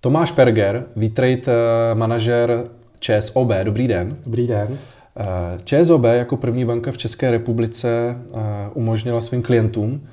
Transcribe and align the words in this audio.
Tomáš 0.00 0.32
Perger, 0.32 0.84
V-Trade 0.96 1.42
eh, 1.46 1.94
manažer 1.94 2.64
ČSOB. 3.00 3.48
Dobrý 3.64 3.88
den. 3.88 4.16
Dobrý 4.24 4.46
den. 4.46 4.78
Eh, 5.16 5.24
ČSOB 5.64 6.04
jako 6.04 6.36
první 6.36 6.64
banka 6.64 6.92
v 6.92 6.98
České 6.98 7.30
republice 7.30 8.16
eh, 8.16 8.38
umožnila 8.74 9.20
svým 9.20 9.42
klientům 9.42 10.06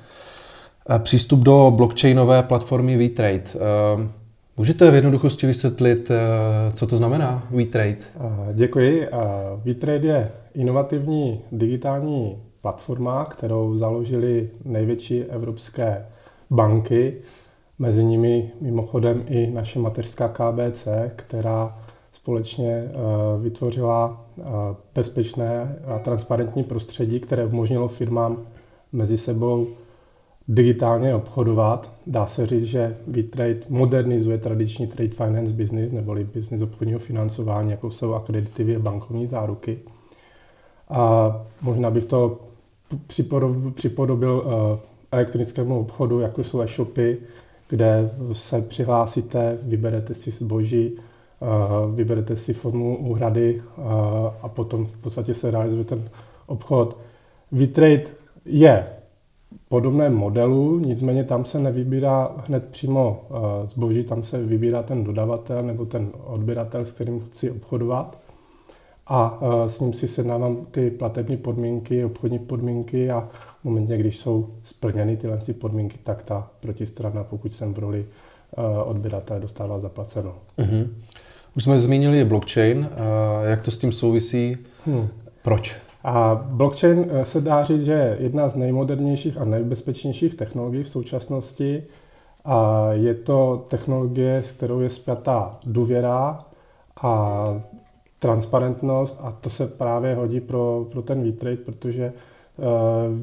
přístup 0.98 1.40
do 1.40 1.72
blockchainové 1.76 2.42
platformy 2.42 2.96
V-Trade. 2.96 3.42
Můžete 4.56 4.90
v 4.90 4.94
jednoduchosti 4.94 5.46
vysvětlit, 5.46 6.10
co 6.74 6.86
to 6.86 6.96
znamená 6.96 7.46
V-Trade? 7.50 7.96
Děkuji. 8.52 9.08
V-Trade 9.64 10.08
je 10.08 10.32
inovativní 10.54 11.40
digitální 11.52 12.38
platforma, 12.60 13.24
kterou 13.24 13.78
založili 13.78 14.50
největší 14.64 15.24
evropské 15.24 16.06
banky 16.50 17.16
Mezi 17.84 18.04
nimi 18.04 18.50
mimochodem 18.60 19.24
i 19.28 19.50
naše 19.50 19.78
mateřská 19.78 20.28
KBC, 20.28 20.88
která 21.16 21.78
společně 22.12 22.72
eh, 22.72 22.92
vytvořila 23.42 24.24
eh, 24.38 24.42
bezpečné 24.94 25.76
a 25.86 25.98
transparentní 25.98 26.64
prostředí, 26.64 27.20
které 27.20 27.46
umožnilo 27.46 27.88
firmám 27.88 28.38
mezi 28.92 29.18
sebou 29.18 29.66
digitálně 30.48 31.14
obchodovat. 31.14 31.92
Dá 32.06 32.26
se 32.26 32.46
říct, 32.46 32.64
že 32.64 32.96
VTrade 33.06 33.60
modernizuje 33.68 34.38
tradiční 34.38 34.86
trade 34.86 35.10
finance 35.10 35.52
business, 35.52 35.92
neboli 35.92 36.24
business 36.24 36.62
obchodního 36.62 36.98
financování, 36.98 37.70
jako 37.70 37.90
jsou 37.90 38.14
akreditivy 38.14 38.76
a 38.76 38.78
bankovní 38.78 39.26
záruky. 39.26 39.78
A 40.88 41.32
možná 41.62 41.90
bych 41.90 42.04
to 42.04 42.40
připodobil 43.74 44.44
eh, 44.46 44.78
elektronickému 45.12 45.80
obchodu, 45.80 46.20
jako 46.20 46.44
jsou 46.44 46.60
e-shopy, 46.60 47.18
kde 47.68 48.10
se 48.32 48.60
přihlásíte, 48.60 49.58
vyberete 49.62 50.14
si 50.14 50.30
zboží, 50.30 50.96
eh, 50.96 51.46
vyberete 51.94 52.36
si 52.36 52.52
formu 52.52 52.96
úhrady 52.96 53.62
eh, 53.62 53.82
a 54.42 54.48
potom 54.48 54.86
v 54.86 54.96
podstatě 54.96 55.34
se 55.34 55.50
realizuje 55.50 55.84
ten 55.84 56.10
obchod. 56.46 56.96
V-Trade 57.52 58.02
je 58.44 58.86
podobné 59.68 60.10
modelu, 60.10 60.78
nicméně 60.78 61.24
tam 61.24 61.44
se 61.44 61.58
nevybírá 61.58 62.34
hned 62.46 62.68
přímo 62.68 63.22
eh, 63.30 63.66
zboží, 63.66 64.04
tam 64.04 64.24
se 64.24 64.42
vybírá 64.42 64.82
ten 64.82 65.04
dodavatel 65.04 65.62
nebo 65.62 65.84
ten 65.84 66.10
odběratel, 66.24 66.84
s 66.84 66.92
kterým 66.92 67.20
chci 67.20 67.50
obchodovat 67.50 68.18
a 69.06 69.40
s 69.66 69.80
ním 69.80 69.92
si 69.92 70.08
sednávám 70.08 70.66
ty 70.70 70.90
platební 70.90 71.36
podmínky, 71.36 72.04
obchodní 72.04 72.38
podmínky 72.38 73.10
a 73.10 73.28
v 73.64 73.66
momentě, 73.66 73.96
když 73.96 74.18
jsou 74.18 74.48
splněny 74.62 75.16
tyhle 75.16 75.38
podmínky, 75.58 75.98
tak 76.02 76.22
ta 76.22 76.50
protistrana, 76.60 77.24
pokud 77.24 77.54
jsem 77.54 77.74
v 77.74 77.78
roli 77.78 78.06
eh, 78.06 78.82
odběratele, 78.84 79.40
dostává 79.40 79.78
zaplaceno. 79.78 80.34
Uh-huh. 80.58 80.88
Už 81.56 81.64
jsme 81.64 81.80
zmínili 81.80 82.24
blockchain. 82.24 82.88
Jak 83.42 83.62
to 83.62 83.70
s 83.70 83.78
tím 83.78 83.92
souvisí? 83.92 84.56
Hmm. 84.86 85.08
Proč? 85.42 85.76
A 86.04 86.34
blockchain 86.34 87.06
eh, 87.10 87.24
se 87.24 87.40
dá 87.40 87.64
říct, 87.64 87.84
že 87.84 87.92
je 87.92 88.16
jedna 88.20 88.48
z 88.48 88.56
nejmodernějších 88.56 89.38
a 89.38 89.44
nejbezpečnějších 89.44 90.34
technologií 90.34 90.82
v 90.82 90.88
současnosti. 90.88 91.82
A 92.44 92.88
je 92.92 93.14
to 93.14 93.66
technologie, 93.70 94.36
s 94.36 94.50
kterou 94.50 94.80
je 94.80 94.90
zpětá 94.90 95.58
důvěra 95.66 96.44
a 97.02 97.44
transparentnost 98.18 99.20
a 99.20 99.32
to 99.32 99.50
se 99.50 99.66
právě 99.66 100.14
hodí 100.14 100.40
pro, 100.40 100.86
pro 100.92 101.02
ten 101.02 101.22
V-Trade, 101.22 101.56
protože 101.56 102.04
Eh, 102.06 102.33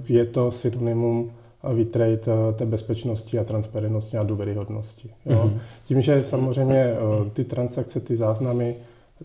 je 0.07 0.25
to 0.25 0.51
synonymum 0.51 1.31
V-Trade 1.63 2.19
eh, 2.27 2.53
té 2.53 2.65
bezpečnosti 2.65 3.39
a 3.39 3.43
transparentnosti 3.43 4.17
a 4.17 4.23
důvěryhodnosti. 4.23 5.09
Jo. 5.25 5.35
Mm-hmm. 5.35 5.59
Tím, 5.83 6.01
že 6.01 6.23
samozřejmě 6.23 6.79
eh, 6.79 7.29
ty 7.33 7.43
transakce, 7.43 7.99
ty 7.99 8.15
záznamy 8.15 8.75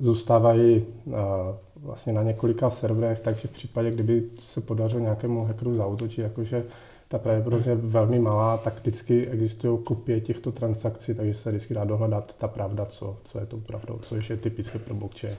zůstávají 0.01 0.85
vlastně 1.83 2.13
na 2.13 2.23
několika 2.23 2.71
serverech, 2.71 3.21
takže 3.21 3.49
v 3.49 3.53
případě, 3.53 3.91
kdyby 3.91 4.23
se 4.39 4.61
podařilo 4.61 5.03
nějakému 5.03 5.45
hackeru 5.45 5.75
zautočit, 5.75 6.23
jakože 6.23 6.65
ta 7.09 7.19
pravděpodobnost 7.19 7.67
je 7.67 7.75
velmi 7.75 8.19
malá, 8.19 8.57
tak 8.57 8.81
vždycky 8.81 9.27
existují 9.27 9.79
kopie 9.85 10.21
těchto 10.21 10.53
transakcí, 10.53 11.15
takže 11.15 11.35
se 11.35 11.51
vždycky 11.51 11.75
dá 11.75 11.85
dohledat 11.85 12.35
ta 12.39 12.49
pravda, 12.49 12.85
co, 12.85 13.17
co 13.25 13.41
je 13.41 13.47
tou 13.47 13.61
pravdou, 13.61 13.99
což 14.03 14.31
je 14.31 14.37
typické 14.37 14.79
pro 14.79 14.95
blockchain. 14.95 15.37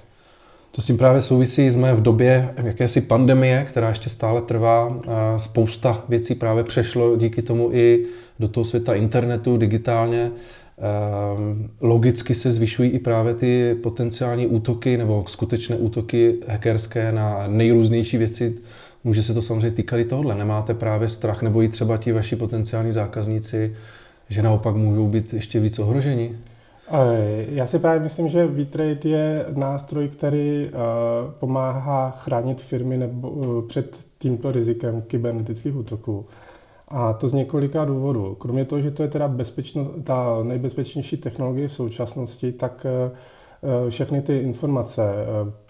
To 0.72 0.82
s 0.82 0.86
tím 0.86 0.98
právě 0.98 1.22
souvisí, 1.22 1.72
jsme 1.72 1.94
v 1.94 2.02
době 2.02 2.54
jakési 2.64 3.02
pandemie, 3.02 3.64
která 3.64 3.90
ještě 3.90 4.10
stále 4.10 4.42
trvá. 4.42 5.00
Spousta 5.38 6.06
věcí 6.10 6.36
právě 6.36 6.64
přešlo 6.64 7.16
díky 7.16 7.42
tomu 7.42 7.70
i 7.74 8.06
do 8.40 8.48
toho 8.48 8.64
světa 8.66 8.96
internetu, 8.96 9.58
digitálně. 9.58 10.32
Ehm, 10.80 11.70
logicky 11.82 12.36
se 12.36 12.52
zvyšují 12.52 12.90
i 12.90 13.00
právě 13.00 13.34
ty 13.34 13.76
potenciální 13.84 14.48
útoky 14.48 14.98
nebo 14.98 15.26
skutečné 15.28 15.76
útoky 15.76 16.36
hackerské 16.48 17.12
na 17.12 17.44
nejrůznější 17.48 18.18
věci. 18.18 18.56
Může 19.04 19.24
se 19.24 19.34
to 19.34 19.42
samozřejmě 19.42 19.72
týkat 19.72 19.98
i 19.98 20.06
tohle. 20.06 20.36
Nemáte 20.36 20.74
právě 20.74 21.08
strach 21.08 21.42
nebo 21.42 21.62
i 21.64 21.68
třeba 21.68 21.98
ti 21.98 22.12
vaši 22.12 22.36
potenciální 22.36 22.92
zákazníci, 22.92 23.76
že 24.30 24.42
naopak 24.42 24.76
můžou 24.76 25.08
být 25.08 25.34
ještě 25.34 25.60
víc 25.60 25.80
ohroženi? 25.80 26.32
Já 27.50 27.68
si 27.68 27.80
právě 27.80 28.00
myslím, 28.00 28.28
že 28.28 28.48
V-Trade 28.48 29.10
je 29.10 29.46
nástroj, 29.56 30.08
který 30.08 30.68
eh, 30.68 30.72
pomáhá 31.40 32.12
chránit 32.12 32.62
firmy 32.62 32.98
nebo 32.98 33.42
eh, 33.42 33.68
před 33.68 34.00
tímto 34.20 34.52
rizikem 34.52 35.02
kybernetických 35.02 35.76
útoků. 35.76 36.26
A 36.88 37.14
to 37.14 37.28
z 37.28 37.34
několika 37.34 37.86
důvodů. 37.86 38.36
Kromě 38.36 38.66
toho, 38.66 38.82
že 38.82 38.92
to 38.92 39.04
je 39.04 39.10
teda 39.10 39.28
bezpečno, 39.28 39.86
ta 40.04 40.44
nejbezpečnější 40.44 41.18
technologie 41.18 41.68
v 41.68 41.74
současnosti, 41.74 42.52
tak 42.52 42.86
eh, 42.86 43.12
všechny 43.90 44.22
ty 44.22 44.38
informace 44.38 45.02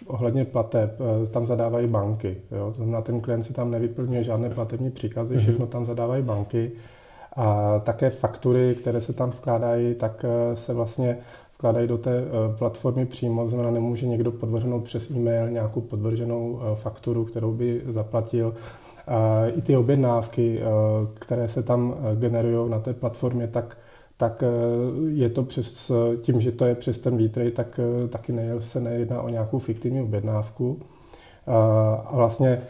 ohledně 0.07 0.45
plateb 0.45 0.99
tam 1.31 1.47
zadávají 1.47 1.87
banky. 1.87 2.37
Jo? 2.51 2.67
To 2.67 2.73
znamená, 2.73 3.01
ten 3.01 3.21
klient 3.21 3.43
si 3.43 3.53
tam 3.53 3.71
nevyplňuje 3.71 4.23
žádné 4.23 4.49
platební 4.49 4.91
příkazy, 4.91 5.35
mm-hmm. 5.35 5.39
všechno 5.39 5.67
tam 5.67 5.85
zadávají 5.85 6.23
banky. 6.23 6.71
A 7.37 7.79
také 7.83 8.09
faktury, 8.09 8.75
které 8.75 9.01
se 9.01 9.13
tam 9.13 9.29
vkládají, 9.29 9.95
tak 9.95 10.25
eh, 10.27 10.55
se 10.55 10.73
vlastně 10.73 11.17
vkládají 11.57 11.87
do 11.87 11.97
té 11.97 12.17
eh, 12.17 12.57
platformy 12.57 13.05
přímo, 13.05 13.47
znamená 13.47 13.71
nemůže 13.71 14.07
někdo 14.07 14.31
podvrhnout 14.31 14.83
přes 14.83 15.09
e-mail 15.09 15.49
nějakou 15.49 15.81
podvrženou 15.81 16.59
eh, 16.61 16.75
fakturu, 16.75 17.25
kterou 17.25 17.51
by 17.51 17.81
zaplatil. 17.87 18.53
I 19.55 19.61
ty 19.61 19.77
objednávky, 19.77 20.61
které 21.13 21.49
se 21.49 21.63
tam 21.63 21.95
generují 22.15 22.69
na 22.69 22.79
té 22.79 22.93
platformě, 22.93 23.47
tak 23.47 23.77
tak 24.17 24.43
je 25.07 25.29
to 25.29 25.43
přes, 25.43 25.91
tím, 26.21 26.41
že 26.41 26.51
to 26.51 26.65
je 26.65 26.75
přes 26.75 26.99
ten 26.99 27.17
výtrej, 27.17 27.51
tak 27.51 27.79
taky 28.09 28.33
se 28.59 28.81
nejedná 28.81 29.21
o 29.21 29.29
nějakou 29.29 29.59
fiktivní 29.59 30.01
objednávku. 30.01 30.79
A 31.47 32.15
vlastně 32.15 32.61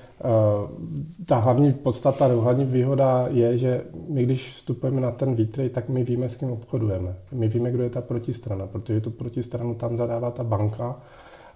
ta 1.25 1.37
hlavní 1.37 1.73
podstata, 1.73 2.27
hlavní 2.27 2.65
výhoda 2.65 3.27
je, 3.29 3.57
že 3.57 3.83
my 4.09 4.23
když 4.23 4.53
vstupujeme 4.53 5.01
na 5.01 5.11
ten 5.11 5.35
výtrej, 5.35 5.69
tak 5.69 5.89
my 5.89 6.03
víme, 6.03 6.29
s 6.29 6.35
kým 6.35 6.51
obchodujeme. 6.51 7.15
My 7.31 7.47
víme, 7.47 7.71
kdo 7.71 7.83
je 7.83 7.89
ta 7.89 8.01
protistrana, 8.01 8.67
protože 8.67 9.01
tu 9.01 9.11
protistranu 9.11 9.75
tam 9.75 9.97
zadává 9.97 10.31
ta 10.31 10.43
banka 10.43 10.95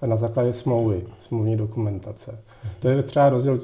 na 0.07 0.16
základě 0.16 0.53
smlouvy, 0.53 1.03
smluvní 1.19 1.57
dokumentace. 1.57 2.39
To 2.79 2.89
je 2.89 3.03
třeba 3.03 3.29
rozdíl 3.29 3.59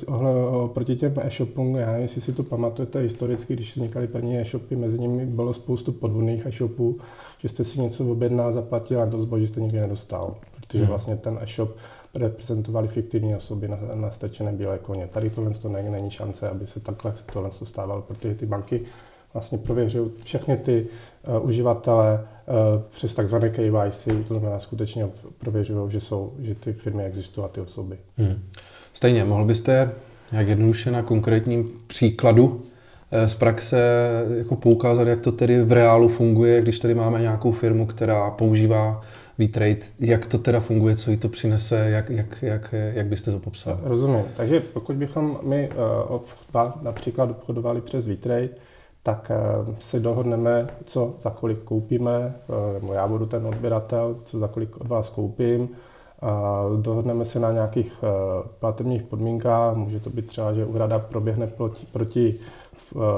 proti 0.73 0.95
těm 0.95 1.13
e-shopům. 1.17 1.75
Já 1.75 1.87
nevím, 1.87 2.01
jestli 2.01 2.21
si 2.21 2.33
to 2.33 2.43
pamatujete 2.43 2.99
historicky, 2.99 3.53
když 3.53 3.75
vznikaly 3.75 4.07
první 4.07 4.39
e-shopy, 4.39 4.75
mezi 4.75 4.99
nimi 4.99 5.25
bylo 5.25 5.53
spoustu 5.53 5.91
podvodných 5.91 6.45
e-shopů, 6.45 6.99
že 7.37 7.49
jste 7.49 7.63
si 7.63 7.81
něco 7.81 8.11
objednal, 8.11 8.51
zaplatil 8.51 9.01
a 9.01 9.05
to 9.05 9.19
zboží 9.19 9.47
jste 9.47 9.61
nikdy 9.61 9.79
nedostal. 9.79 10.35
Protože 10.55 10.79
hmm. 10.79 10.87
vlastně 10.87 11.15
ten 11.15 11.39
e-shop 11.41 11.69
reprezentovali 12.17 12.87
fiktivní 12.87 13.35
osoby 13.35 13.67
na, 13.67 13.77
na 13.93 14.11
stečené 14.11 14.51
bílé 14.51 14.77
koně. 14.77 15.07
Tady 15.07 15.29
tohle 15.29 15.51
to 15.51 15.69
není, 15.69 15.89
není 15.89 16.11
šance, 16.11 16.49
aby 16.49 16.67
se 16.67 16.79
takhle 16.79 17.13
tohle 17.33 17.49
stávalo, 17.51 18.01
protože 18.01 18.35
ty 18.35 18.45
banky 18.45 18.81
vlastně 19.33 19.57
prověřují 19.57 20.11
všechny 20.23 20.57
ty 20.57 20.87
uh, 21.27 21.45
uživatele 21.45 22.13
uh, 22.13 22.81
přes 22.89 23.13
takzvané 23.13 23.49
KYC, 23.49 24.07
to 24.27 24.39
znamená 24.39 24.59
skutečně 24.59 25.09
prověřují, 25.37 25.91
že, 25.91 25.99
jsou, 25.99 26.33
že 26.39 26.55
ty 26.55 26.73
firmy 26.73 27.05
existují 27.05 27.45
a 27.45 27.47
ty 27.47 27.61
osoby. 27.61 27.97
Hmm. 28.17 28.43
Stejně, 28.93 29.25
mohl 29.25 29.45
byste 29.45 29.91
jak 30.31 30.47
jednoduše 30.47 30.91
na 30.91 31.01
konkrétním 31.01 31.69
příkladu 31.87 32.61
eh, 33.11 33.27
z 33.27 33.35
praxe 33.35 33.79
jako 34.37 34.55
poukázat, 34.55 35.07
jak 35.07 35.21
to 35.21 35.31
tedy 35.31 35.63
v 35.63 35.71
reálu 35.71 36.07
funguje, 36.07 36.61
když 36.61 36.79
tady 36.79 36.95
máme 36.95 37.21
nějakou 37.21 37.51
firmu, 37.51 37.85
která 37.85 38.31
používá 38.31 39.01
V-Trade, 39.37 39.79
jak 39.99 40.27
to 40.27 40.37
teda 40.37 40.59
funguje, 40.59 40.95
co 40.95 41.11
jí 41.11 41.17
to 41.17 41.29
přinese, 41.29 41.89
jak, 41.89 42.09
jak, 42.09 42.41
jak, 42.41 42.75
jak 42.93 43.05
byste 43.07 43.31
to 43.31 43.39
popsal? 43.39 43.79
Rozumím. 43.83 44.23
Takže 44.37 44.59
pokud 44.59 44.95
bychom 44.95 45.39
my 45.43 45.69
uh, 46.53 46.71
například 46.81 47.29
obchodovali 47.29 47.81
přes 47.81 48.05
V-Trade, 48.05 48.49
tak 49.03 49.31
uh, 49.67 49.75
si 49.79 49.99
dohodneme, 49.99 50.67
co 50.85 51.15
za 51.19 51.29
kolik 51.29 51.63
koupíme, 51.63 52.35
uh, 52.47 52.81
nebo 52.81 52.93
já 52.93 53.07
budu 53.07 53.25
ten 53.25 53.47
odběratel, 53.47 54.15
co 54.25 54.39
za 54.39 54.47
kolik 54.47 54.81
od 54.81 54.87
vás 54.87 55.09
koupím, 55.09 55.69
dohodneme 56.81 57.25
se 57.25 57.39
na 57.39 57.51
nějakých 57.51 58.03
platebních 58.59 59.03
podmínkách, 59.03 59.75
může 59.75 59.99
to 59.99 60.09
být 60.09 60.27
třeba, 60.27 60.53
že 60.53 60.65
úhrada 60.65 60.99
proběhne 60.99 61.47
proti, 61.47 61.85
proti 61.91 62.39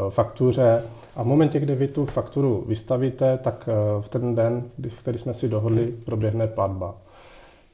faktuře 0.10 0.84
a 1.16 1.24
v 1.24 1.26
momentě, 1.26 1.60
kdy 1.60 1.76
vy 1.76 1.88
tu 1.88 2.06
fakturu 2.06 2.64
vystavíte, 2.68 3.38
tak 3.38 3.70
v 4.02 4.10
ten 4.10 4.36
den, 4.36 4.64
v 4.90 5.00
který 5.00 5.18
jsme 5.18 5.34
si 5.34 5.50
dohodli, 5.50 5.86
proběhne 6.06 6.48
platba. 6.48 6.96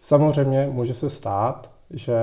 Samozřejmě 0.02 0.70
může 0.72 0.94
se 0.94 1.10
stát, 1.10 1.70
že 1.90 2.16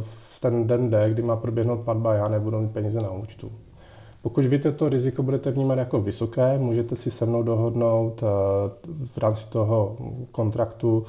v 0.00 0.40
ten 0.40 0.66
den 0.66 0.90
D, 0.90 1.10
kdy 1.10 1.22
má 1.22 1.36
proběhnout 1.36 1.80
platba, 1.80 2.14
já 2.14 2.28
nebudu 2.28 2.60
mít 2.60 2.72
peníze 2.72 3.00
na 3.00 3.10
účtu. 3.10 3.52
Pokud 4.22 4.44
vy 4.44 4.58
to 4.58 4.88
riziko 4.88 5.22
budete 5.22 5.50
vnímat 5.50 5.78
jako 5.78 6.00
vysoké, 6.00 6.58
můžete 6.58 6.96
si 6.96 7.10
se 7.10 7.26
mnou 7.26 7.42
dohodnout 7.42 8.22
eh, 8.22 8.26
v 9.06 9.18
rámci 9.18 9.46
toho 9.46 9.96
kontraktu, 10.32 11.04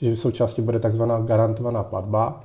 že 0.00 0.10
v 0.10 0.18
součástí 0.18 0.62
bude 0.62 0.80
takzvaná 0.80 1.20
garantovaná 1.20 1.82
platba, 1.82 2.40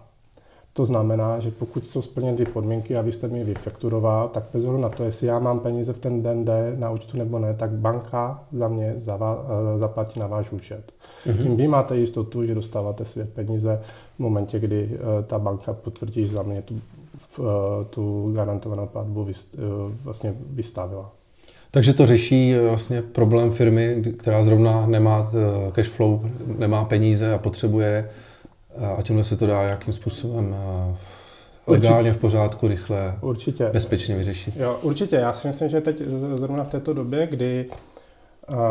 to 0.74 0.86
znamená, 0.86 1.40
že 1.40 1.52
pokud 1.52 1.88
jsou 1.88 2.02
splněny 2.02 2.38
ty 2.38 2.46
podmínky 2.46 2.98
a 2.98 3.02
vy 3.02 3.12
jste 3.12 3.28
mi 3.28 3.44
vyfakturoval, 3.44 4.30
tak 4.30 4.44
bez 4.54 4.66
ohledu 4.66 4.84
na 4.84 4.90
to, 4.90 5.04
jestli 5.04 5.28
já 5.28 5.40
mám 5.40 5.60
peníze 5.60 5.94
v 5.94 6.00
ten 6.00 6.24
den 6.24 6.46
D 6.46 6.76
na 6.78 6.92
účtu 6.92 7.18
nebo 7.18 7.40
ne, 7.40 7.54
tak 7.54 7.70
banka 7.70 8.44
za 8.52 8.68
mě 8.68 8.94
zava, 8.98 9.46
eh, 9.76 9.80
zaplatí 9.80 10.20
na 10.20 10.28
váš 10.28 10.52
účet. 10.52 10.94
Mm-hmm. 11.26 11.44
Tím 11.44 11.58
vy 11.58 11.68
máte 11.68 11.98
jistotu, 11.98 12.46
že 12.46 12.56
dostáváte 12.56 13.06
své 13.06 13.26
peníze 13.26 13.82
v 14.16 14.20
momentě, 14.20 14.60
kdy 14.60 14.90
uh, 14.92 15.26
ta 15.28 15.40
banka 15.40 15.74
potvrdí, 15.74 16.26
že 16.26 16.34
za 16.34 16.44
mě 16.44 16.62
tu, 16.62 16.74
uh, 16.74 17.46
tu 17.90 18.34
garantovanou 18.36 18.88
platbu 18.88 19.28
vlastně 20.04 20.34
vystavila. 20.50 21.12
Takže 21.72 21.94
to 21.94 22.06
řeší 22.06 22.56
vlastně 22.70 23.02
problém 23.02 23.52
firmy, 23.52 24.04
která 24.18 24.44
zrovna 24.44 24.86
nemá 24.86 25.32
cash 25.72 25.90
flow, 25.90 26.22
nemá 26.58 26.86
peníze 26.86 27.34
a 27.34 27.38
potřebuje 27.38 28.10
a 28.98 29.02
tímhle 29.02 29.24
se 29.24 29.38
to 29.38 29.48
dá 29.48 29.62
jakým 29.62 29.94
způsobem 29.94 30.56
legálně 31.68 32.10
určitě. 32.10 32.20
v 32.20 32.22
pořádku, 32.22 32.68
rychle, 32.68 33.18
určitě. 33.22 33.70
bezpečně 33.74 34.16
vyřešit. 34.16 34.56
Jo, 34.58 34.80
určitě. 34.82 35.16
Já 35.16 35.34
si 35.34 35.48
myslím, 35.48 35.70
že 35.70 35.82
teď 35.82 36.02
zrovna 36.36 36.64
v 36.64 36.70
této 36.70 36.94
době, 36.94 37.28
kdy 37.28 37.70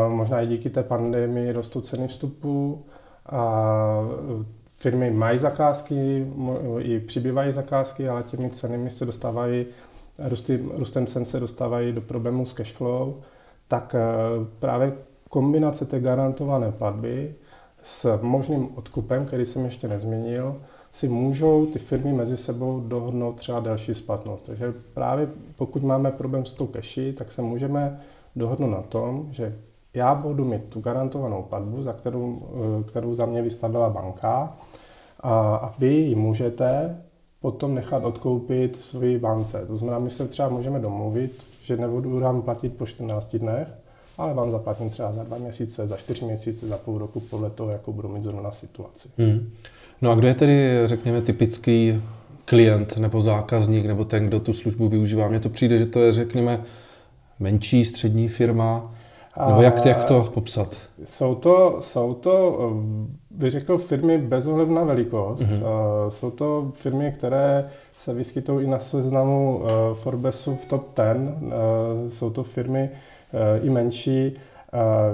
možná 0.07 0.41
i 0.41 0.47
díky 0.47 0.69
té 0.69 0.83
pandemii 0.83 1.51
rostou 1.51 1.81
ceny 1.81 2.07
vstupu 2.07 2.85
a 3.29 3.63
firmy 4.67 5.11
mají 5.11 5.39
zakázky, 5.39 6.27
i 6.79 6.99
přibývají 6.99 7.53
zakázky, 7.53 8.09
ale 8.09 8.23
těmi 8.23 8.49
cenami 8.49 8.89
se 8.89 9.05
dostávají, 9.05 9.65
růstem, 10.75 11.05
cen 11.05 11.25
se 11.25 11.39
dostávají 11.39 11.91
do 11.91 12.01
problémů 12.01 12.45
s 12.45 12.53
cashflow, 12.53 13.13
tak 13.67 13.95
právě 14.59 14.93
kombinace 15.29 15.85
té 15.85 15.99
garantované 15.99 16.71
platby 16.71 17.35
s 17.83 18.19
možným 18.21 18.69
odkupem, 18.75 19.25
který 19.25 19.45
jsem 19.45 19.65
ještě 19.65 19.87
nezmínil, 19.87 20.55
si 20.91 21.09
můžou 21.09 21.65
ty 21.65 21.79
firmy 21.79 22.13
mezi 22.13 22.37
sebou 22.37 22.79
dohodnout 22.79 23.35
třeba 23.35 23.59
delší 23.59 23.93
splatnost. 23.93 24.45
Takže 24.45 24.73
právě 24.93 25.29
pokud 25.55 25.83
máme 25.83 26.11
problém 26.11 26.45
s 26.45 26.53
tou 26.53 26.67
cashi, 26.67 27.13
tak 27.13 27.31
se 27.31 27.41
můžeme 27.41 28.01
dohodnout 28.35 28.71
na 28.71 28.81
tom, 28.81 29.27
že 29.31 29.55
já 29.93 30.15
budu 30.15 30.45
mít 30.45 30.63
tu 30.63 30.81
garantovanou 30.81 31.43
platbu, 31.43 31.83
za 31.83 31.93
kterou, 31.93 32.41
eh, 32.79 32.83
kterou 32.83 33.15
za 33.15 33.25
mě 33.25 33.41
vystavila 33.41 33.89
banka 33.89 34.57
a, 35.19 35.55
a 35.55 35.73
vy 35.79 35.87
ji 35.87 36.15
můžete 36.15 36.97
potom 37.41 37.75
nechat 37.75 38.03
odkoupit 38.03 38.83
svoji 38.83 39.19
bance. 39.19 39.65
To 39.65 39.77
znamená, 39.77 39.99
my 39.99 40.09
se 40.09 40.27
třeba 40.27 40.49
můžeme 40.49 40.79
domluvit, 40.79 41.45
že 41.61 41.77
nebudu 41.77 42.19
vám 42.19 42.41
platit 42.41 42.77
po 42.77 42.85
14 42.85 43.37
dnech, 43.37 43.67
ale 44.17 44.33
vám 44.33 44.51
zaplatím 44.51 44.89
třeba 44.89 45.11
za 45.11 45.23
dva 45.23 45.37
měsíce, 45.37 45.87
za 45.87 45.97
čtyři 45.97 46.25
měsíce, 46.25 46.67
za 46.67 46.77
půl 46.77 46.97
roku, 46.97 47.19
podle 47.19 47.49
toho, 47.49 47.71
jakou 47.71 47.93
budu 47.93 48.07
mít 48.07 48.23
zrovna 48.23 48.51
situaci. 48.51 49.09
Hmm. 49.17 49.49
No 50.01 50.11
a 50.11 50.15
kdo 50.15 50.27
je 50.27 50.33
tedy, 50.33 50.81
řekněme, 50.85 51.21
typický 51.21 52.01
klient 52.45 52.97
nebo 52.97 53.21
zákazník, 53.21 53.85
nebo 53.85 54.05
ten, 54.05 54.27
kdo 54.27 54.39
tu 54.39 54.53
službu 54.53 54.89
využívá? 54.89 55.27
Mně 55.27 55.39
to 55.39 55.49
přijde, 55.49 55.77
že 55.77 55.85
to 55.85 55.99
je, 55.99 56.13
řekněme, 56.13 56.63
menší 57.39 57.85
střední 57.85 58.27
firma, 58.27 58.93
nebo 59.47 59.61
jak, 59.61 59.85
jak 59.85 60.03
to 60.03 60.31
popsat? 60.33 60.77
Jsou 61.05 61.35
to, 61.35 61.77
jsou 61.79 62.13
to, 62.13 62.59
bych 63.31 63.51
řekl, 63.51 63.77
firmy 63.77 64.17
bez 64.17 64.47
ohledu 64.47 64.73
na 64.73 64.83
velikost. 64.83 65.41
Mm-hmm. 65.41 65.63
Jsou 66.09 66.31
to 66.31 66.71
firmy, 66.73 67.11
které 67.11 67.69
se 67.97 68.13
vyskytují 68.13 68.65
i 68.65 68.69
na 68.69 68.79
seznamu 68.79 69.63
Forbesu 69.93 70.55
v 70.55 70.65
top 70.65 70.87
10. 70.97 71.17
Jsou 72.07 72.29
to 72.29 72.43
firmy, 72.43 72.89
i 73.61 73.69
menší. 73.69 74.37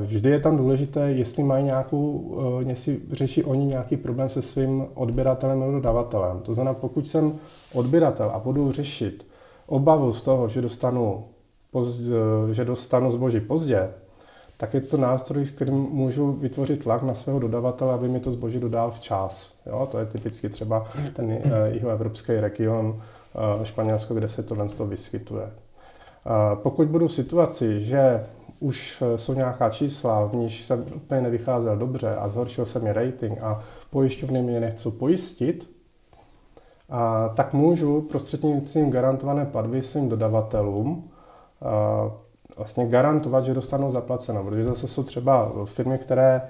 Vždy 0.02 0.30
je 0.30 0.40
tam 0.40 0.58
důležité, 0.58 1.12
jestli 1.12 1.44
mají 1.44 1.64
nějakou, 1.66 2.38
eh, 2.62 2.70
jestli 2.70 3.00
řeší 3.12 3.44
oni 3.44 3.66
nějaký 3.66 3.98
problém 3.98 4.30
se 4.30 4.42
svým 4.42 4.88
odběratelem 4.94 5.60
nebo 5.60 5.72
dodavatelem. 5.72 6.40
To 6.40 6.54
znamená, 6.54 6.74
pokud 6.74 7.08
jsem 7.08 7.34
odběratel 7.74 8.32
a 8.34 8.40
budu 8.40 8.72
řešit 8.72 9.28
obavu 9.68 10.14
z 10.14 10.22
toho, 10.22 10.48
že 10.48 10.62
dostanu, 10.62 11.26
pozdě, 11.72 12.14
že 12.52 12.66
dostanu 12.66 13.12
zboží 13.12 13.40
pozdě, 13.40 13.90
tak 14.60 14.74
je 14.74 14.82
to 14.82 14.98
nástroj, 14.98 15.46
s 15.46 15.52
kterým 15.52 15.76
můžu 15.76 16.32
vytvořit 16.32 16.84
tlak 16.84 17.04
na 17.04 17.14
svého 17.14 17.40
dodavatele, 17.40 17.94
aby 17.94 18.08
mi 18.08 18.20
to 18.20 18.32
zboží 18.32 18.60
dodal 18.60 18.92
včas. 18.92 19.54
Jo, 19.66 19.88
to 19.92 20.00
je 20.00 20.06
typicky 20.06 20.50
třeba 20.50 20.88
ten 21.14 21.32
eh, 21.32 21.42
jihoevropský 21.72 22.34
region 22.34 23.02
eh, 23.62 23.66
Španělsko, 23.66 24.14
kde 24.14 24.30
se 24.30 24.44
tohle 24.44 24.68
vyskytuje. 24.86 25.52
Pokud 26.56 26.88
budu 26.88 27.08
v 27.08 27.12
situaci, 27.12 27.82
že 27.82 28.26
už 28.60 29.02
eh, 29.02 29.18
jsou 29.18 29.34
nějaká 29.34 29.70
čísla, 29.70 30.26
v 30.26 30.36
níž 30.36 30.64
jsem 30.64 30.86
úplně 30.96 31.22
nevycházel 31.22 31.78
dobře 31.78 32.16
a 32.16 32.28
zhoršil 32.28 32.66
se 32.66 32.80
mi 32.80 32.94
rating 32.94 33.42
a 33.42 33.64
pojišťovny 33.90 34.42
mě 34.42 34.60
nechcou 34.60 34.92
pojistit, 34.92 35.70
a 36.90 37.30
tak 37.30 37.54
můžu 37.54 38.02
prostřednictvím 38.02 38.92
garantované 38.92 39.46
platby 39.46 39.84
svým 39.84 40.10
dodavatelům 40.10 41.10
a, 41.62 42.12
vlastně 42.58 42.88
garantovat, 42.88 43.44
že 43.44 43.54
dostanou 43.54 43.92
zaplaceno, 43.92 44.44
protože 44.44 44.64
zase 44.64 44.88
jsou 44.88 45.04
třeba 45.04 45.52
firmy, 45.66 45.98
které 45.98 46.42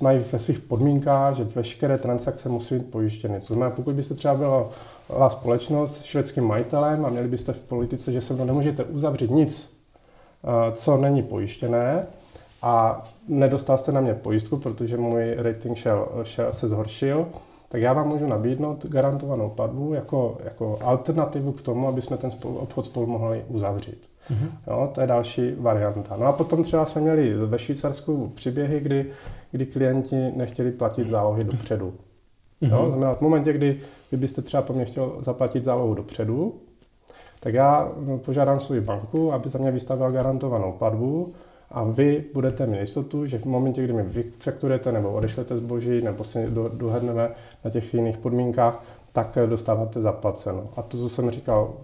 mají 0.00 0.18
ve 0.18 0.38
svých 0.38 0.60
podmínkách, 0.60 1.34
že 1.34 1.44
veškeré 1.44 1.98
transakce 1.98 2.48
musí 2.48 2.74
být 2.74 2.90
pojištěny. 2.90 3.40
To 3.40 3.46
znamená, 3.46 3.70
pokud 3.70 3.94
byste 3.94 4.14
třeba 4.14 4.34
byla 4.34 4.68
společnost 5.28 5.96
s 5.96 6.04
švédským 6.04 6.44
majitelem 6.44 7.06
a 7.06 7.08
měli 7.08 7.28
byste 7.28 7.52
v 7.52 7.60
politice, 7.60 8.12
že 8.12 8.20
se 8.20 8.34
mnou 8.34 8.44
nemůžete 8.44 8.84
uzavřít 8.84 9.30
nic, 9.30 9.76
co 10.72 10.96
není 10.96 11.22
pojištěné, 11.22 12.06
a 12.62 13.04
nedostal 13.28 13.78
jste 13.78 13.92
na 13.92 14.00
mě 14.00 14.14
pojistku, 14.14 14.56
protože 14.56 14.96
můj 14.96 15.34
rating 15.38 15.76
šel, 15.76 16.08
šel, 16.22 16.52
se 16.52 16.68
zhoršil, 16.68 17.26
tak 17.68 17.80
já 17.80 17.92
vám 17.92 18.08
můžu 18.08 18.26
nabídnout 18.26 18.86
garantovanou 18.86 19.48
platbu 19.48 19.94
jako, 19.94 20.38
jako 20.44 20.78
alternativu 20.82 21.52
k 21.52 21.62
tomu, 21.62 21.88
aby 21.88 22.02
jsme 22.02 22.16
ten 22.16 22.30
spolu, 22.30 22.56
obchod 22.56 22.84
spolu 22.84 23.06
mohli 23.06 23.44
uzavřít. 23.48 24.08
Mm-hmm. 24.30 24.48
Jo, 24.66 24.90
to 24.94 25.00
je 25.00 25.06
další 25.06 25.54
varianta. 25.58 26.16
No 26.18 26.26
a 26.26 26.32
potom 26.32 26.62
třeba 26.62 26.86
jsme 26.86 27.00
měli 27.00 27.34
ve 27.34 27.58
Švýcarsku 27.58 28.32
příběhy, 28.34 28.80
kdy, 28.80 29.06
kdy 29.50 29.66
klienti 29.66 30.32
nechtěli 30.36 30.72
platit 30.72 31.08
zálohy 31.08 31.44
dopředu. 31.44 31.94
Mm-hmm. 32.62 32.70
Jo, 32.70 32.90
znamená, 32.90 33.14
v 33.14 33.20
momentě, 33.20 33.52
kdy 33.52 33.80
vy 34.12 34.16
byste 34.16 34.42
třeba 34.42 34.62
po 34.62 34.72
mně 34.72 34.84
chtěl 34.84 35.16
zaplatit 35.20 35.64
zálohu 35.64 35.94
dopředu, 35.94 36.54
tak 37.40 37.54
já 37.54 37.92
požádám 38.24 38.60
svou 38.60 38.80
banku, 38.80 39.32
aby 39.32 39.48
za 39.48 39.58
mě 39.58 39.70
vystavila 39.70 40.10
garantovanou 40.10 40.72
platbu 40.72 41.32
a 41.70 41.84
vy 41.84 42.24
budete 42.34 42.66
mít 42.66 42.78
jistotu, 42.78 43.26
že 43.26 43.38
v 43.38 43.44
momentě, 43.44 43.84
kdy 43.84 43.92
mi 43.92 44.02
vyfakturujete 44.02 44.92
nebo 44.92 45.12
odešlete 45.12 45.56
zboží 45.56 46.02
nebo 46.02 46.24
si 46.24 46.46
dohodneme 46.74 47.30
na 47.64 47.70
těch 47.70 47.94
jiných 47.94 48.18
podmínkách, 48.18 48.84
tak 49.12 49.38
dostáváte 49.46 50.02
zaplaceno. 50.02 50.68
A 50.76 50.82
to, 50.82 50.98
co 50.98 51.08
jsem 51.08 51.30
říkal 51.30 51.74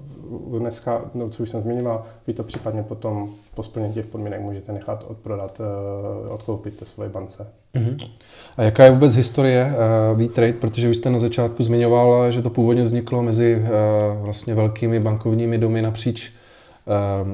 dneska, 0.59 1.01
no, 1.15 1.29
co 1.29 1.43
už 1.43 1.51
jsem 1.51 1.63
zmiňoval, 1.63 2.03
vy 2.27 2.33
to 2.33 2.43
případně 2.43 2.83
potom 2.83 3.31
po 3.55 3.63
splnění 3.63 3.95
těch 3.95 4.07
podmínek 4.07 4.41
můžete 4.41 4.73
nechat 4.73 5.05
odprodat, 5.09 5.61
eh, 5.61 6.29
odkoupit 6.29 6.83
svoje 6.87 7.11
bance. 7.11 7.47
Uh-huh. 7.75 8.11
A 8.57 8.63
jaká 8.63 8.85
je 8.85 8.91
vůbec 8.91 9.17
historie 9.17 9.75
uh, 10.13 10.21
V-Trade, 10.21 10.53
protože 10.53 10.89
vy 10.89 10.95
jste 10.95 11.11
na 11.11 11.19
začátku 11.19 11.63
zmiňoval, 11.63 12.31
že 12.31 12.43
to 12.43 12.51
původně 12.51 12.83
vzniklo 12.83 13.23
mezi 13.23 13.57
uh, 13.57 14.25
vlastně 14.25 14.55
velkými 14.55 15.01
bankovními 15.01 15.59
domy 15.59 15.83
napříč 15.83 16.33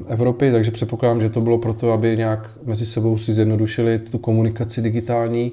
Evropy, 0.08 0.52
takže 0.52 0.70
předpokládám, 0.70 1.20
že 1.20 1.30
to 1.30 1.40
bylo 1.40 1.58
proto, 1.58 1.92
aby 1.92 2.16
nějak 2.16 2.50
mezi 2.64 2.86
sebou 2.86 3.18
si 3.18 3.32
zjednodušili 3.32 3.98
tu 3.98 4.18
komunikaci 4.18 4.82
digitální, 4.82 5.52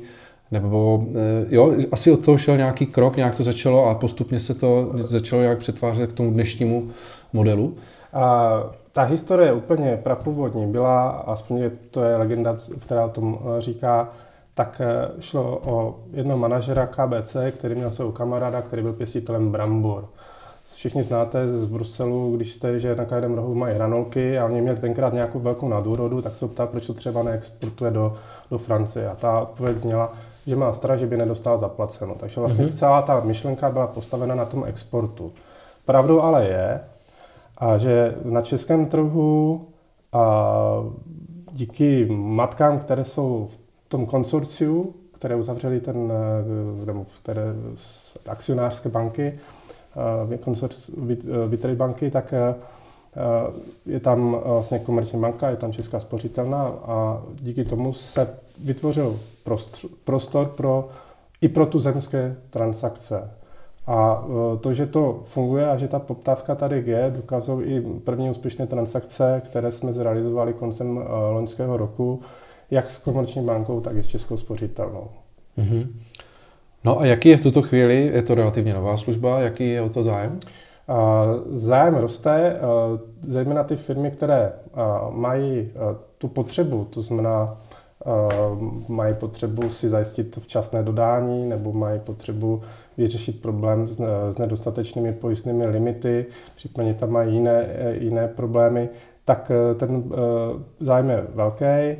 nebo 0.55 1.03
jo, 1.49 1.73
asi 1.91 2.11
od 2.11 2.25
toho 2.25 2.37
šel 2.37 2.57
nějaký 2.57 2.85
krok, 2.85 3.17
nějak 3.17 3.37
to 3.37 3.43
začalo 3.43 3.89
a 3.89 3.95
postupně 3.95 4.39
se 4.39 4.53
to 4.53 4.91
začalo 5.03 5.41
nějak 5.41 5.57
přetvářet 5.57 6.13
k 6.13 6.13
tomu 6.13 6.31
dnešnímu 6.31 6.87
modelu. 7.33 7.75
A 8.13 8.63
ta 8.91 9.03
historie 9.03 9.53
úplně 9.53 9.99
prapůvodní 10.03 10.67
byla, 10.67 11.09
aspoň 11.09 11.69
to 11.91 12.03
je 12.03 12.17
legenda, 12.17 12.55
která 12.79 13.05
o 13.05 13.09
tom 13.09 13.39
eh, 13.39 13.61
říká, 13.61 14.09
tak 14.53 14.81
eh, 14.81 15.21
šlo 15.21 15.61
o 15.65 15.99
jednoho 16.13 16.39
manažera 16.39 16.87
KBC, 16.87 17.35
který 17.51 17.75
měl 17.75 17.91
svého 17.91 18.11
kamaráda, 18.11 18.61
který 18.61 18.81
byl 18.81 18.93
pěstitelem 18.93 19.51
brambor. 19.51 20.05
Všichni 20.65 21.03
znáte 21.03 21.47
z 21.47 21.67
Bruselu, 21.67 22.35
když 22.35 22.51
jste, 22.53 22.79
že 22.79 22.95
na 22.95 23.05
každém 23.05 23.33
rohu 23.33 23.55
mají 23.55 23.75
hranolky 23.75 24.39
a 24.39 24.45
oni 24.45 24.61
měli 24.61 24.77
tenkrát 24.77 25.13
nějakou 25.13 25.39
velkou 25.39 25.67
nadúrodu, 25.67 26.21
tak 26.21 26.35
se 26.35 26.47
ptá, 26.47 26.67
proč 26.67 26.87
to 26.87 26.93
třeba 26.93 27.23
neexportuje 27.23 27.91
do, 27.91 28.15
do 28.51 28.57
Francie. 28.57 29.09
A 29.09 29.15
ta 29.15 29.39
odpověď 29.39 29.77
zněla, 29.77 30.13
že 30.45 30.55
má 30.55 30.73
strach, 30.73 30.99
že 30.99 31.07
by 31.07 31.17
nedostal 31.17 31.57
zaplaceno. 31.57 32.15
Takže 32.15 32.39
vlastně 32.39 32.65
mm-hmm. 32.65 32.77
celá 32.77 33.01
ta 33.01 33.19
myšlenka 33.19 33.69
byla 33.69 33.87
postavena 33.87 34.35
na 34.35 34.45
tom 34.45 34.63
exportu. 34.65 35.31
Pravdou 35.85 36.21
ale 36.21 36.45
je, 36.45 36.81
a 37.57 37.77
že 37.77 38.15
na 38.23 38.41
českém 38.41 38.85
trhu 38.85 39.67
a 40.13 40.53
díky 41.51 42.05
matkám, 42.11 42.79
které 42.79 43.05
jsou 43.05 43.47
v 43.51 43.59
tom 43.87 44.05
konsorciu, 44.05 44.93
které 45.11 45.35
uzavřeli 45.35 45.79
ten, 45.79 46.11
eh, 46.81 46.85
nebo 46.85 47.05
které 47.21 47.43
akcionářské 48.29 48.89
banky, 48.89 49.39
eh, 49.95 51.47
Vitry 51.47 51.75
banky, 51.75 52.11
tak 52.11 52.33
eh, 52.33 52.55
je 53.85 53.99
tam 53.99 54.41
vlastně 54.45 54.79
komerční 54.79 55.19
banka, 55.19 55.49
je 55.49 55.55
tam 55.55 55.71
Česká 55.71 55.99
spořitelná 55.99 56.63
a 56.67 57.21
díky 57.41 57.65
tomu 57.65 57.93
se 57.93 58.27
vytvořil 58.63 59.19
prostor 60.03 60.47
pro, 60.47 60.89
i 61.41 61.47
pro 61.47 61.65
tu 61.65 61.79
zemské 61.79 62.35
transakce. 62.49 63.31
A 63.87 64.25
to, 64.61 64.73
že 64.73 64.85
to 64.85 65.21
funguje 65.23 65.69
a 65.69 65.77
že 65.77 65.87
ta 65.87 65.99
poptávka 65.99 66.55
tady 66.55 66.83
je, 66.85 67.13
dokazují 67.15 67.75
i 67.75 67.81
první 67.81 68.29
úspěšné 68.29 68.67
transakce, 68.67 69.41
které 69.45 69.71
jsme 69.71 69.93
zrealizovali 69.93 70.53
koncem 70.53 71.03
loňského 71.31 71.77
roku, 71.77 72.21
jak 72.71 72.89
s 72.89 72.97
komerční 72.97 73.45
bankou, 73.45 73.81
tak 73.81 73.95
i 73.95 74.03
s 74.03 74.07
Českou 74.07 74.37
spořitelnou. 74.37 75.07
Mm-hmm. 75.57 75.87
No 76.83 76.99
a 76.99 77.05
jaký 77.05 77.29
je 77.29 77.37
v 77.37 77.41
tuto 77.41 77.61
chvíli, 77.61 78.11
je 78.13 78.21
to 78.21 78.35
relativně 78.35 78.73
nová 78.73 78.97
služba, 78.97 79.39
jaký 79.39 79.69
je 79.69 79.81
o 79.81 79.89
to 79.89 80.03
zájem? 80.03 80.39
Zájem 81.53 81.95
roste, 81.95 82.59
zejména 83.21 83.63
ty 83.63 83.75
firmy, 83.75 84.11
které 84.11 84.53
mají 85.09 85.71
tu 86.17 86.27
potřebu, 86.27 86.85
to 86.89 87.01
znamená, 87.01 87.57
mají 88.87 89.13
potřebu 89.13 89.69
si 89.69 89.89
zajistit 89.89 90.39
včasné 90.41 90.83
dodání 90.83 91.49
nebo 91.49 91.73
mají 91.73 91.99
potřebu 91.99 92.61
vyřešit 92.97 93.41
problém 93.41 93.87
s 94.29 94.37
nedostatečnými 94.37 95.13
pojistnými 95.13 95.67
limity, 95.67 96.25
případně 96.55 96.93
tam 96.93 97.09
mají 97.09 97.33
jiné, 97.33 97.67
jiné 97.91 98.27
problémy, 98.27 98.89
tak 99.25 99.51
ten 99.77 100.03
zájem 100.79 101.09
je 101.09 101.25
velký. 101.33 101.97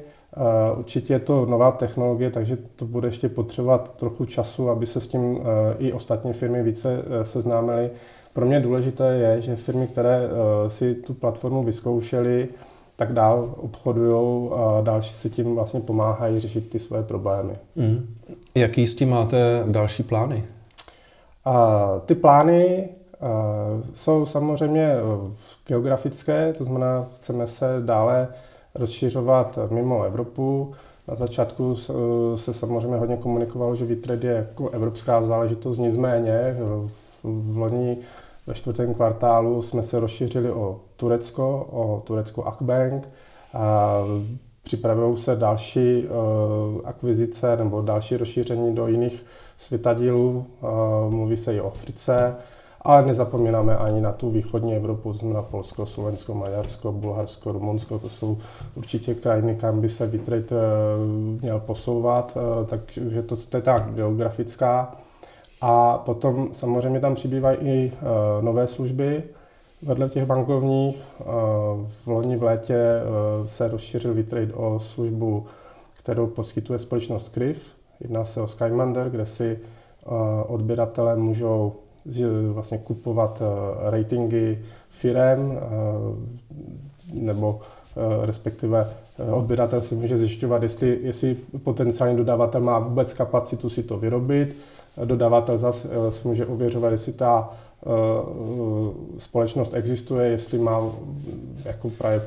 Určitě 0.78 1.14
je 1.14 1.20
to 1.20 1.46
nová 1.46 1.72
technologie, 1.72 2.32
takže 2.32 2.58
to 2.76 2.86
bude 2.86 3.08
ještě 3.08 3.30
potřebovat 3.30 3.96
trochu 3.96 4.26
času, 4.26 4.70
aby 4.70 4.86
se 4.86 5.02
s 5.02 5.08
tím 5.08 5.40
i 5.78 5.94
ostatní 5.94 6.34
firmy 6.34 6.64
více 6.64 7.04
seznámily. 7.24 7.90
Pro 8.34 8.46
mě 8.46 8.60
důležité 8.60 9.14
je, 9.14 9.42
že 9.42 9.56
firmy, 9.56 9.88
které 9.88 10.30
si 10.68 10.96
tu 10.96 11.14
platformu 11.14 11.64
vyzkoušely, 11.64 12.48
tak 12.96 13.14
dál 13.14 13.56
obchodují 13.58 14.50
a 14.52 14.82
další 14.82 15.14
si 15.14 15.30
tím 15.30 15.56
vlastně 15.56 15.80
pomáhají 15.80 16.40
řešit 16.40 16.70
ty 16.70 16.80
své 16.80 17.04
problémy. 17.04 17.54
Mm. 17.76 18.16
Jaký 18.56 18.88
s 18.88 18.96
tím 18.96 19.10
máte 19.10 19.64
další 19.68 20.04
plány? 20.04 20.44
A 21.46 21.86
ty 22.06 22.16
plány 22.16 22.90
a, 23.22 23.28
jsou 23.94 24.26
samozřejmě 24.26 24.96
geografické, 25.68 26.54
to 26.54 26.64
znamená, 26.64 27.08
chceme 27.16 27.48
se 27.48 27.66
dále 27.86 28.28
rozšiřovat 28.76 29.60
mimo 29.70 30.04
Evropu. 30.04 30.74
Na 31.08 31.16
začátku 31.16 31.76
se 32.36 32.54
samozřejmě 32.54 32.98
hodně 32.98 33.18
komunikovalo, 33.18 33.76
že 33.76 33.86
Vitrade 33.86 34.28
je 34.28 34.36
jako 34.36 34.70
evropská 34.70 35.22
záležitost, 35.22 35.78
nicméně 35.78 36.58
v 37.24 37.58
loni 37.58 37.98
ve 38.48 38.54
čtvrtém 38.54 38.94
kvartálu 38.94 39.62
jsme 39.62 39.84
se 39.84 40.00
rozšířili 40.00 40.52
o 40.52 40.80
Turecko, 40.96 41.68
o 41.72 42.02
Turecko 42.06 42.44
Akbank. 42.44 43.10
A 43.54 43.98
připravují 44.64 45.18
se 45.18 45.36
další 45.36 46.06
uh, 46.08 46.82
akvizice 46.84 47.58
nebo 47.58 47.82
další 47.82 48.18
rozšíření 48.18 48.76
do 48.76 48.88
jiných 48.88 49.26
světadílů. 49.58 50.46
Mluví 51.10 51.38
se 51.38 51.56
i 51.56 51.62
o 51.62 51.68
Africe, 51.68 52.36
ale 52.86 53.06
nezapomínáme 53.06 53.78
ani 53.78 54.02
na 54.02 54.12
tu 54.12 54.30
východní 54.30 54.76
Evropu, 54.76 55.14
znamená 55.14 55.42
Polsko, 55.42 55.86
Slovensko, 55.86 56.34
Maďarsko, 56.34 56.92
Bulharsko, 56.92 57.52
Rumunsko. 57.52 58.00
To 58.00 58.10
jsou 58.10 58.38
určitě 58.76 59.16
krajiny, 59.16 59.56
kam 59.56 59.82
by 59.82 59.90
se 59.90 60.08
Bitrate 60.08 60.56
uh, 60.56 61.42
měl 61.42 61.60
posouvat, 61.60 62.38
uh, 62.38 62.66
takže 62.66 63.22
to, 63.22 63.36
to 63.36 63.58
je 63.58 63.64
ta 63.64 63.80
geografická. 63.80 64.96
A 65.62 65.98
potom 65.98 66.50
samozřejmě 66.52 67.00
tam 67.00 67.16
přibývají 67.16 67.58
i 67.58 67.92
uh, 67.92 68.44
nové 68.44 68.68
služby 68.68 69.24
vedle 69.82 70.10
těch 70.10 70.26
bankovních. 70.26 71.08
V 72.04 72.08
loni 72.08 72.38
v 72.38 72.44
létě 72.44 73.02
se 73.46 73.68
rozšířil 73.68 74.14
Vitrade 74.14 74.54
o 74.54 74.80
službu, 74.80 75.46
kterou 75.98 76.28
poskytuje 76.28 76.80
společnost 76.80 77.30
Kryv. 77.30 77.76
Jedná 78.00 78.26
se 78.26 78.42
o 78.42 78.48
Skymander, 78.48 79.10
kde 79.10 79.26
si 79.26 79.60
odběratelé 80.48 81.16
můžou 81.16 81.74
vlastně 82.54 82.78
kupovat 82.78 83.42
ratingy 83.90 84.58
firem 84.90 85.60
nebo 87.14 87.60
respektive 88.22 88.90
odběratel 89.32 89.82
si 89.82 89.96
může 89.96 90.18
zjišťovat, 90.18 90.64
jestli, 90.64 91.00
jestli 91.02 91.36
potenciální 91.64 92.18
dodavatel 92.18 92.62
má 92.62 92.80
vůbec 92.80 93.14
kapacitu 93.14 93.70
si 93.70 93.84
to 93.84 93.98
vyrobit, 93.98 94.56
dodavatel 95.06 95.58
zase 95.58 95.90
eh, 95.92 96.12
si 96.12 96.28
může 96.28 96.46
ověřovat, 96.46 96.92
jestli 96.92 97.14
ta 97.14 97.50
eh, 97.52 97.90
společnost 99.18 99.74
existuje, 99.74 100.28
jestli 100.28 100.60
má 100.60 100.92
jako 101.66 101.92
eh, 102.04 102.20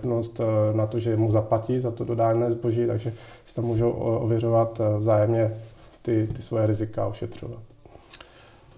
na 0.72 0.86
to, 0.86 0.98
že 0.98 1.16
mu 1.16 1.32
zaplatí 1.32 1.80
za 1.80 1.90
to 1.90 2.04
dodáné 2.04 2.52
zboží, 2.52 2.86
takže 2.86 3.12
si 3.44 3.54
tam 3.54 3.64
můžou 3.64 3.90
ověřovat 3.90 4.80
vzájemně 4.98 5.54
ty, 6.02 6.28
ty 6.36 6.42
svoje 6.42 6.66
rizika 6.66 7.06
ošetřovat. 7.06 7.67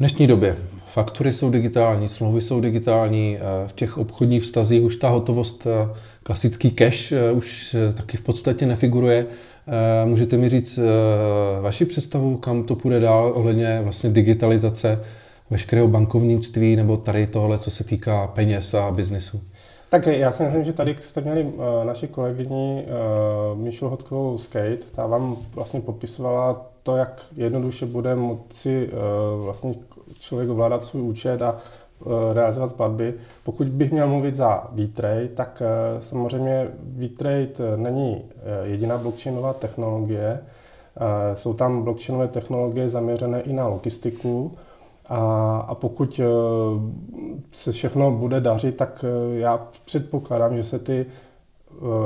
Dnešní 0.01 0.27
době 0.27 0.57
faktury 0.87 1.33
jsou 1.33 1.51
digitální, 1.51 2.09
smlouvy 2.09 2.41
jsou 2.41 2.61
digitální, 2.61 3.39
v 3.67 3.73
těch 3.73 3.99
obchodních 3.99 4.43
vztazích 4.43 4.83
už 4.83 4.97
ta 4.97 5.09
hotovost, 5.09 5.67
klasický 6.23 6.71
cash 6.71 7.13
už 7.33 7.77
taky 7.97 8.17
v 8.17 8.21
podstatě 8.21 8.67
nefiguruje. 8.67 9.27
Eh, 9.27 10.07
můžete 10.07 10.37
mi 10.37 10.49
říct 10.49 10.79
eh, 10.79 11.61
vaši 11.61 11.85
představu, 11.85 12.37
kam 12.37 12.63
to 12.63 12.77
půjde 12.77 13.01
dál 13.01 13.33
ohledně 13.35 13.81
vlastně 13.83 14.11
digitalizace 14.11 15.05
veškerého 15.51 15.89
bankovnictví 15.89 16.77
nebo 16.77 16.97
tady 16.97 17.27
tohle, 17.27 17.59
co 17.59 17.71
se 17.71 17.85
týká 17.85 18.27
peněz 18.27 18.75
a 18.75 18.91
biznesu? 18.91 19.41
Tak 19.91 20.07
já 20.07 20.33
si 20.33 20.43
myslím, 20.43 20.65
že 20.65 20.73
tady 20.73 20.97
jste 21.01 21.21
měli 21.21 21.53
naši 21.85 22.09
kolegyni 22.09 22.85
uh, 23.53 23.59
Míšu 23.59 23.89
Hodkovou 23.89 24.39
Skate, 24.39 24.79
ta 24.93 25.07
vám 25.07 25.37
vlastně 25.55 25.81
popisovala 25.81 26.71
to, 26.91 26.97
jak 26.97 27.27
jednoduše 27.37 27.87
bude 27.87 28.15
moci 28.15 28.91
uh, 28.93 29.45
vlastně 29.45 29.75
člověk 30.19 30.51
ovládat 30.51 30.85
svůj 30.85 31.03
účet 31.03 31.43
a 31.43 31.61
Eh, 32.07 32.35
realizovat 32.35 32.73
platby. 32.73 33.15
Pokud 33.45 33.69
bych 33.69 33.93
měl 33.93 34.09
mluvit 34.09 34.35
za 34.35 34.69
V-Trade, 34.73 35.29
tak 35.29 35.63
eh, 35.65 36.01
samozřejmě 36.01 36.69
V-Trade 36.83 37.49
eh, 37.59 37.77
není 37.77 38.23
jediná 38.63 38.99
blockchainová 38.99 39.53
technologie. 39.53 40.41
Jsou 41.35 41.55
tam 41.55 41.83
blockchainové 41.83 42.29
technologie 42.29 42.89
zaměřené 42.89 43.41
i 43.41 43.53
na 43.53 43.69
logistiku. 43.69 44.53
A, 45.09 45.19
a 45.69 45.75
pokud 45.75 46.21
se 47.53 47.73
všechno 47.73 48.11
bude 48.11 48.41
dařit, 48.41 48.77
tak 48.77 49.05
já 49.33 49.67
předpokládám, 49.85 50.57
že 50.57 50.65
se 50.65 50.79
ty 50.79 51.07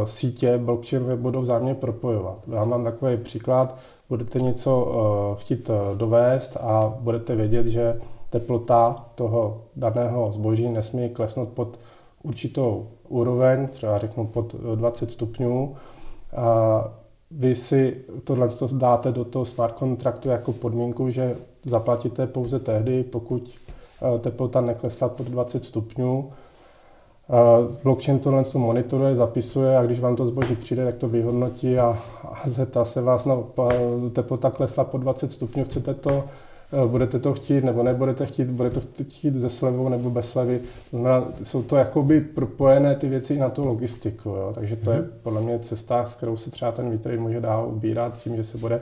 sítě 0.04 0.58
blockchainové 0.58 1.16
budou 1.16 1.40
vzájemně 1.40 1.74
propojovat. 1.74 2.38
Já 2.52 2.64
mám 2.64 2.84
takový 2.84 3.16
příklad, 3.16 3.78
budete 4.08 4.40
něco 4.40 5.36
chtít 5.38 5.70
dovést 5.94 6.56
a 6.56 6.94
budete 7.00 7.36
vědět, 7.36 7.66
že 7.66 8.00
teplota 8.30 9.06
toho 9.14 9.62
daného 9.76 10.32
zboží 10.32 10.68
nesmí 10.68 11.10
klesnout 11.10 11.48
pod 11.48 11.78
určitou 12.22 12.88
úroveň, 13.08 13.68
třeba 13.68 13.98
řeknu 13.98 14.26
pod 14.26 14.54
20 14.74 15.10
stupňů. 15.10 15.76
A 16.36 16.84
vy 17.30 17.54
si 17.54 18.04
tohle 18.24 18.48
dáte 18.72 19.12
do 19.12 19.24
toho 19.24 19.44
smart 19.44 19.74
kontraktu 19.74 20.28
jako 20.28 20.52
podmínku, 20.52 21.10
že 21.10 21.36
zaplatíte 21.64 22.26
pouze 22.26 22.58
tehdy, 22.58 23.02
pokud 23.02 23.50
eh, 23.50 24.18
teplota 24.18 24.60
neklesla 24.60 25.08
pod 25.08 25.26
20 25.26 25.64
stupňů. 25.64 26.30
Blockchain 27.82 28.18
tohle 28.18 28.42
monitoruje, 28.54 29.16
zapisuje 29.16 29.78
a 29.78 29.82
když 29.82 30.00
vám 30.00 30.16
to 30.16 30.26
zboží 30.26 30.56
přijde, 30.56 30.84
tak 30.84 30.94
to 30.94 31.08
vyhodnotí 31.08 31.78
a, 31.78 31.98
a 32.24 32.48
zeptá 32.48 32.84
se 32.84 33.02
vás, 33.02 33.24
no 33.24 33.46
teplota 34.12 34.50
klesla 34.50 34.84
pod 34.84 34.98
20 34.98 35.32
stupňů, 35.32 35.64
chcete 35.64 35.94
to 35.94 36.24
Eh, 36.74 36.88
budete 36.88 37.18
to 37.18 37.34
chtít 37.34 37.64
nebo 37.64 37.82
nebudete 37.82 38.26
chtít, 38.26 38.50
budete 38.50 38.80
to 38.80 39.04
chtít 39.04 39.34
ze 39.34 39.50
slevou 39.50 39.88
nebo 39.88 40.10
bez 40.10 40.30
slevy. 40.30 40.60
To 40.90 40.98
znamená, 40.98 41.28
jsou 41.42 41.62
to 41.62 41.76
jakoby 41.76 42.20
propojené 42.20 42.96
ty 42.96 43.08
věci 43.08 43.38
na 43.38 43.48
tu 43.48 43.66
logistiku. 43.66 44.28
Jo? 44.28 44.52
Takže 44.54 44.76
to 44.76 44.90
mm-hmm. 44.90 44.94
je 44.94 45.00
mhm. 45.00 45.10
podle 45.22 45.40
mě 45.40 45.58
cesta, 45.58 46.06
s 46.06 46.14
kterou 46.14 46.36
se 46.36 46.50
třeba 46.50 46.72
ten 46.72 46.90
výtrade 46.90 47.18
může 47.18 47.40
dál 47.40 47.68
ubírat 47.68 48.16
tím, 48.16 48.36
že 48.36 48.44
se 48.44 48.58
bude 48.58 48.80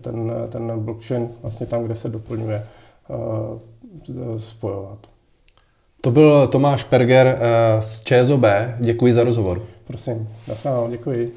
ten, 0.00 0.32
ten 0.48 0.72
blockchain 0.80 1.28
vlastně 1.42 1.66
tam, 1.66 1.84
kde 1.84 1.94
se 1.94 2.08
doplňuje, 2.08 2.66
uh, 3.08 4.36
spojovat. 4.36 4.98
To 6.06 6.10
byl 6.10 6.46
Tomáš 6.46 6.84
Perger 6.84 7.26
uh, 7.26 7.80
z 7.80 8.02
ČSOB. 8.02 8.44
Děkuji 8.78 9.12
za 9.12 9.24
rozhovor. 9.24 9.62
Prosím, 9.86 10.28
naslyšenou, 10.48 10.88
děkuji. 10.90 11.34